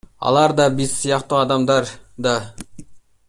[0.29, 1.91] Алар да биз сыяктуу адамдар
[2.29, 2.35] да.